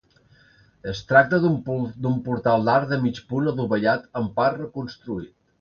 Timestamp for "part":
4.41-4.63